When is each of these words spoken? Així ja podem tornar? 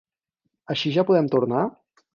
Així 0.75 0.95
ja 0.97 1.07
podem 1.11 1.31
tornar? 1.37 1.65